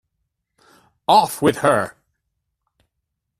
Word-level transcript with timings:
Off 1.07 1.43
with 1.43 1.57
her! 1.59 1.95